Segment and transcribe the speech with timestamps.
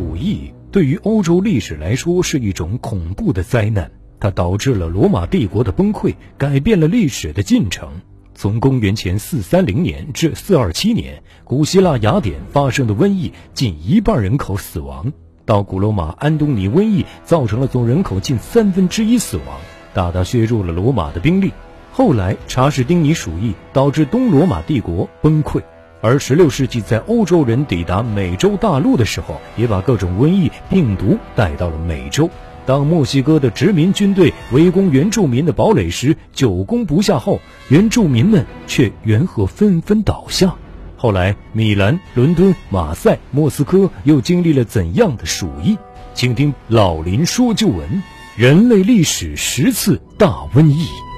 [0.00, 7.86] 鼠疫对于欧洲历史来说是一种恐怖的灾难，它导致了罗马帝国的崩溃，改变了历史的进程。
[8.34, 15.04] 从公元前四三零年至四二七年，古希腊雅典发生的瘟疫，近一半人口死亡；
[15.44, 19.60] 到古罗马安东尼瘟疫，造成了总人口近三分之一死亡，
[19.92, 21.52] 大大削弱了罗马的兵力。
[21.92, 25.60] 后来查士丁尼鼠疫导致东罗马帝国崩溃，
[26.00, 32.28] 而16世纪在欧洲人抵达美洲大陆的时候，也把各种瘟疫病毒带到了美洲。
[32.66, 40.54] 当墨西哥的殖民军队围攻原住民的堡垒时，久攻不下后，原住民们却缘何纷纷倒下？
[40.96, 45.76] 后来，米兰、伦敦、马赛、莫斯科又经历了怎样的鼠疫？
[46.14, 48.02] 请听老林说旧闻：
[48.36, 51.09] 人类历史十次大瘟疫。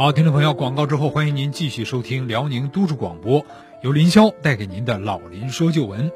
[0.00, 3.44] 好，听众朋友，广告之后，欢迎您继续收听辽宁都市广播，
[3.82, 6.10] 由林霄带给您的老林说旧闻。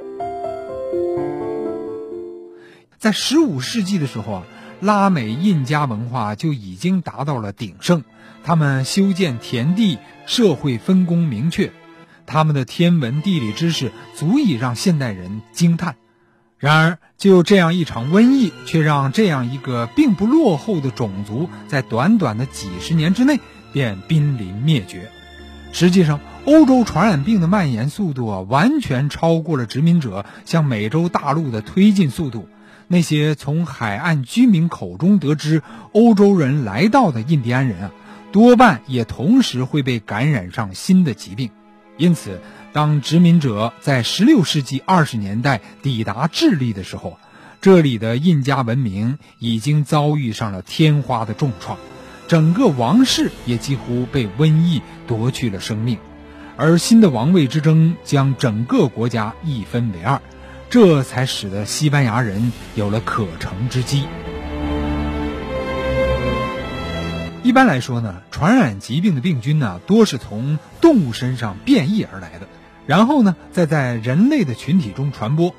[2.96, 4.42] 在十五世纪的时候啊，
[4.80, 8.04] 拉美印加文化就已经达到了鼎盛，
[8.42, 11.70] 他们修建田地，社会分工明确，
[12.24, 15.96] 他们的天文地理知识足以让现代人惊叹。
[16.56, 23.40] 然而，就这样一场瘟疫，却让这样一个并不落后的种族，在短短的几十年之内。
[23.74, 25.10] 便濒临灭绝。
[25.72, 32.48] 实际上，欧洲传染病的蔓延速度啊，完全超过了殖民者向美洲大陆的推进速度。
[32.86, 37.90] 那些从海岸居民口中得知欧洲人来到的印第安人啊，
[38.30, 41.50] 多半也同时会被感染上新的疾病。
[41.96, 42.40] 因此，
[42.72, 47.18] 当殖民者在16世纪20年代抵达智利的时候，
[47.60, 51.78] 这里的印加文明已经遭遇上了天花的重创。
[52.34, 55.98] 整个王室也几乎被瘟疫夺去了生命，
[56.56, 60.20] 而新的王位之争将整个国家一分为二，
[60.68, 64.08] 这才使得西班牙人有了可乘之机。
[67.44, 72.48] 一般来说呢，传染疾病的病菌呢，多是从动物身上变异而来的，
[72.84, 75.54] 然后呢，再在人类的群体中传播。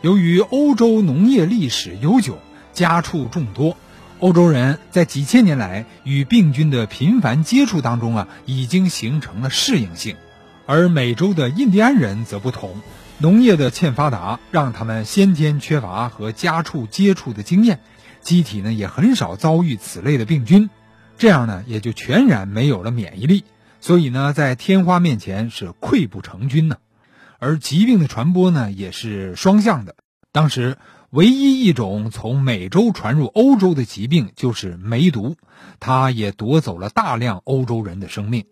[0.00, 2.38] 由于欧洲农业历史悠久，
[2.72, 3.76] 家畜众多。
[4.24, 10.16] 欧洲人在几千年来与病菌的频繁接触当中啊，已经形成了适应性，
[10.64, 12.80] 而美洲的印第安人则不同，
[13.18, 17.80] 农业的欠发达让他们先天缺乏和家畜接触的经验，
[18.22, 20.70] 机体呢也很少遭遇此类的病菌，
[21.18, 23.44] 这样呢也就全然没有了免疫力，
[23.82, 26.78] 所以呢在天花面前是溃不成军呢，
[27.38, 29.94] 而疾病的传播呢也是双向的，
[30.32, 30.78] 当时。
[31.14, 35.36] 唯一一种从美洲传入欧洲的疾病就是梅毒，
[35.78, 38.44] 它也夺走了大量欧洲人的生命。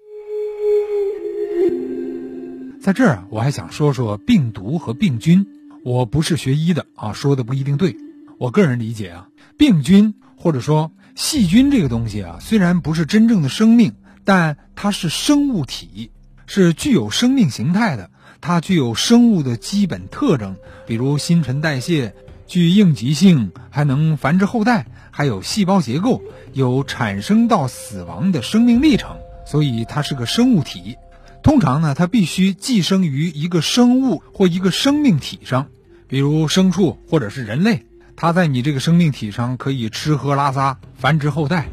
[2.81, 5.45] 在这儿，我还想说说病毒和病菌。
[5.85, 7.97] 我不是学医的啊，说的不一定对。
[8.39, 13.95] 我个人理解啊，病菌或者说细菌这个东西啊，虽然不是真正的生命，
[14.25, 16.13] 但它是生物体，
[16.47, 18.09] 是具有生命形态的。
[18.41, 20.55] 它具有生物的基本特征，
[20.87, 22.15] 比如新陈代谢。
[22.53, 26.21] 具应急性，还能繁殖后代，还有细胞结构，
[26.53, 30.99] 有产生到死亡的生命历程，所以它是个生物体。
[31.43, 35.69] 通常呢，它必须寄生于一个生物或一个生命体上，
[36.09, 37.87] 比如牲畜或者是人类。
[38.17, 41.69] 它在你这个生命体上可以吃喝拉撒，繁殖后代。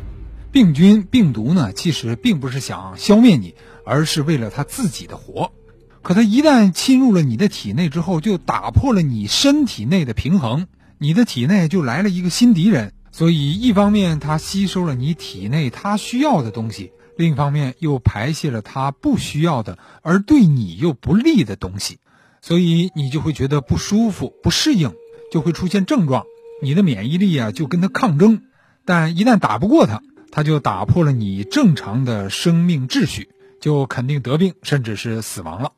[0.54, 3.54] 病菌、病毒呢，其实并不是想消灭你，
[3.86, 5.52] 而是为了它自己的活。
[6.02, 10.68] 可它一旦侵入了你的体内之后，就打破了你身体内的平衡，
[10.98, 12.94] 你的体内就来了一个新敌人。
[13.12, 21.98] 所以，一方面它吸收了你体内它需要的东西，另一方面又排泄了它不需要的而对你又不利的东西，
[22.42, 24.94] 所以你就会觉得不舒服、不适应，
[25.32, 26.24] 就会出现症状。
[26.62, 28.44] 你的免疫力啊就跟它抗争，
[28.86, 30.02] 但一旦打不过它，
[30.32, 33.30] 它就打破了你正常的生命秩序。
[33.60, 35.74] 就肯定得病，甚至是死亡了。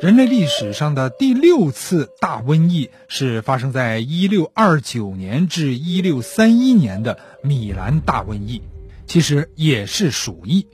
[0.00, 8.62] 人类历史上的第六次大瘟疫是发生在1629年至1631年的米兰大瘟疫，
[9.06, 10.66] 其实也是鼠疫。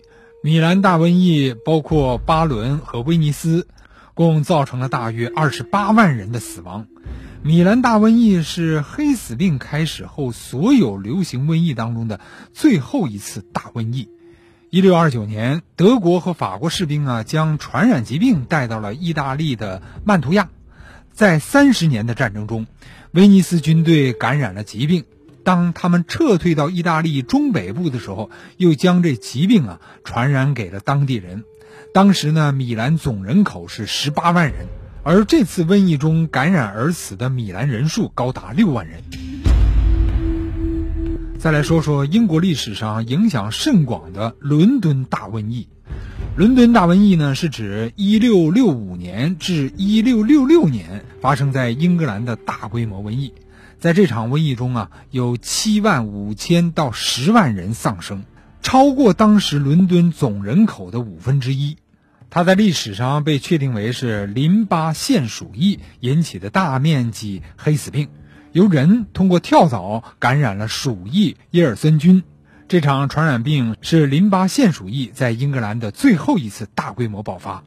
[0.45, 3.67] 米兰大瘟疫包括巴伦和威尼斯，
[4.15, 6.87] 共造成了大约28万人的死亡。
[7.43, 12.21] 米兰大瘟疫是黑死病开始后所有流行瘟疫当中的
[12.53, 14.09] 最后一次大瘟疫。
[14.77, 20.51] 一六二九年，德国和法国士兵啊，将传染疾病带到了意大利的曼图亚。
[21.15, 22.67] 在三十年的战争中，
[23.13, 25.07] 威尼斯军队感染了疾病，
[25.45, 28.29] 当他们撤退到意大利中北部的时候，
[28.59, 31.45] 又将这疾病啊传染给了当地人。
[31.95, 34.67] 当时呢，米兰总人口是十八万人，
[35.03, 39.01] 而这次瘟疫中感染而死的米兰人数高达六万人。
[41.39, 45.69] 再来说说英国历史上影响甚广的伦敦大瘟疫。
[46.37, 53.33] 伦敦大瘟疫呢，是指1665年至1666年发生在英格兰的大规模瘟疫。
[53.79, 58.25] 在这场瘟疫中啊，有7万5千到10万人丧生，
[58.63, 61.77] 超过当时伦敦总人口的五分之一。
[62.29, 68.09] 它在历史上被确定为是淋巴腺鼠疫引起的大面积黑死病。
[68.57, 72.23] 由人通过跳蚤感染了鼠疫耶尔森菌，
[72.69, 77.65] 这场传染病是淋巴腺鼠疫在英格兰的最后一次大规模爆发。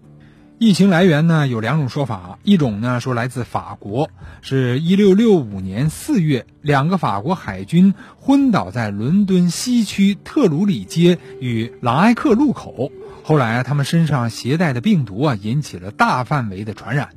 [0.57, 4.09] 疫情来源呢有两种说法，一种呢说来自法国，
[4.41, 12.91] 是一六六五年四月，两个法国海军昏倒在伦敦西区特鲁里街与朗埃克路口，
[13.21, 17.09] 后来他们身上携带的病毒啊引起了大范围的传染。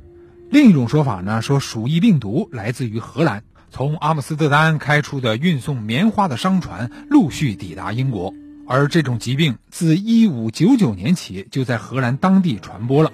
[0.51, 3.41] 另一种说法呢说鼠疫病毒来自于荷兰。
[3.73, 8.31] 从阿姆斯特丹开出的运送棉花的商船陆续抵达英国，
[8.67, 13.11] 而这种疾病自1599年起就在荷兰当地传播了。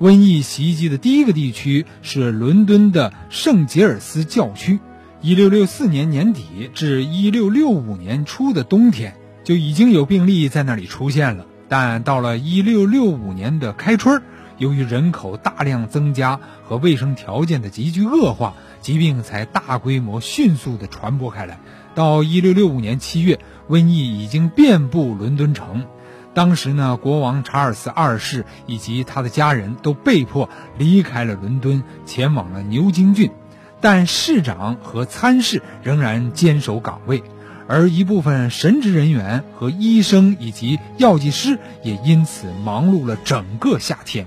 [0.00, 4.80] 瘟疫袭击的第一个地区是伦敦的圣杰尔斯教区。
[5.22, 9.14] 1664年年底至1665年初的冬天，
[9.44, 11.46] 就已经有病例在那里出现了。
[11.68, 14.20] 但到了1665年的开春，
[14.58, 18.54] 由于人口大量增加和卫生条件的急剧恶化。
[18.82, 21.58] 疾病才大规模、迅速地传播开来。
[21.94, 23.38] 到一六六五年七月，
[23.68, 25.86] 瘟疫已经遍布伦敦城。
[26.34, 30.48] 当时呢，国王查尔斯二世以及他的家人都被迫
[30.78, 33.30] 离开了伦敦，前往了牛津郡。
[33.80, 37.22] 但市长和参事仍然坚守岗位，
[37.68, 44.26] 而一部分神职人员和医生以及药剂师也因此忙碌了整个夏天。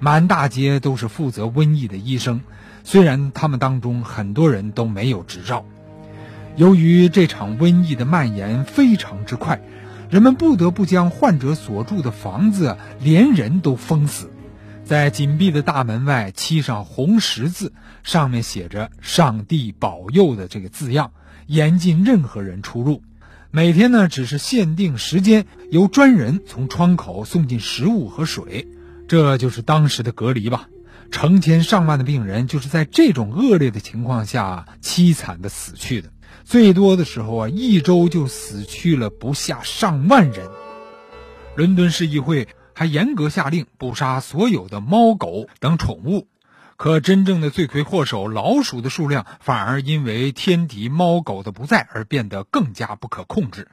[0.00, 2.40] 满大街都是负责瘟疫的医生。
[2.84, 5.64] 虽然他们当中很多人都没有执照，
[6.54, 9.60] 由于这场瘟疫的蔓延非常之快，
[10.10, 14.30] 人们不得不将患者所住的房子连人都封死，
[14.84, 17.72] 在紧闭的大门外漆上红十字，
[18.02, 21.12] 上面写着“上帝保佑”的这个字样，
[21.46, 23.02] 严禁任何人出入。
[23.50, 28.68] 每天呢，只是限定时间，由专人从窗口送进食物和水，
[29.08, 30.68] 这就是当时的隔离吧。
[31.10, 36.10] 成千上万的病人就是在这种恶劣的情况下凄惨的死去的，
[36.44, 40.48] 最多的时候啊，一周就死去了不下上万人。
[41.56, 46.26] 伦敦市议会还严格下令捕杀所有的猫狗等宠物，
[46.76, 53.68] 可真正的罪魁祸首老鼠的数量反而因为天敌猫狗的不在而变得更加不可控制。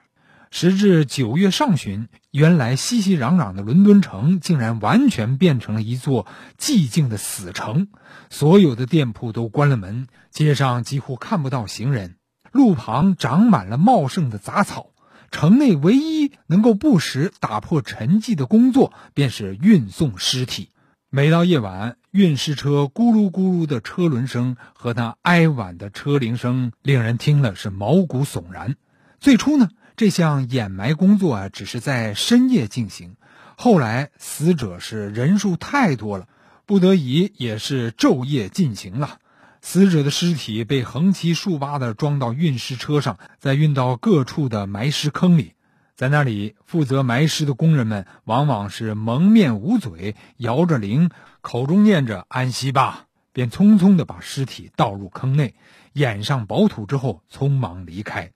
[0.53, 6.27] 时至九月上旬，原来熙熙攘攘的伦敦城竟然完全变成了一座
[6.59, 7.87] 寂静的死城。
[8.29, 12.17] 所有的店铺都关了门，街上几乎看不到行人，
[12.51, 14.87] 路旁长满了茂盛的杂草。
[15.31, 20.69] 城内唯一能够不时打破沉寂的工作，便是运送尸体。
[21.09, 28.75] 每到夜晚，运尸车咕噜咕噜的车轮声和那哀婉的车铃声，令人听了是毛骨悚然。
[29.21, 29.69] 最初呢？
[30.01, 33.17] 这项掩埋工作啊，只是在深夜进行。
[33.55, 36.27] 后来死者是人数太多了，
[36.65, 39.19] 不得已也是昼夜进行了。
[39.61, 45.53] 死者的尸体被横七竖八地装到运尸车上，再运到各处的埋尸坑里。
[45.93, 55.53] 在那里，负责埋尸的工人们往往是蒙面捂嘴，摇着铃，口中念着“安息吧”，便匆匆地把尸体倒入坑内，
[55.93, 58.31] 掩上薄土之后，匆忙离开。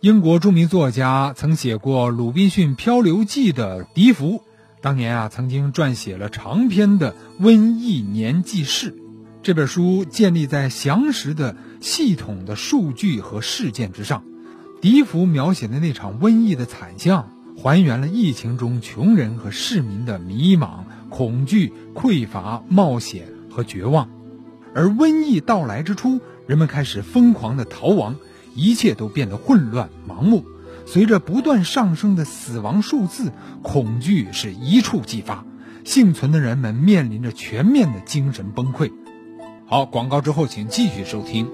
[0.00, 4.42] 英国著名作家曾写过《鲁滨逊漂流记》的笛福，
[4.80, 7.12] 当年啊曾经撰写了长篇的
[7.44, 8.92] 《瘟疫年记事》。
[9.42, 14.24] 这本书建立在详实的、系统的数据和事件之上。
[14.80, 17.28] 笛福描写的那场瘟疫的惨象，
[17.58, 24.08] 还原了疫情中穷人和市民的迷茫、恐惧、匮乏、冒险和绝望。
[24.74, 28.16] 而瘟疫到来之初，人们开始疯狂的逃亡。
[28.54, 30.44] 一切都变得混乱、盲目。
[30.86, 35.44] 随着不断上升的死亡数字，恐惧是一触即发，
[35.84, 38.90] 幸存的人们面临着全面的精神崩溃。
[39.66, 41.48] 好，广告之后请继续收听。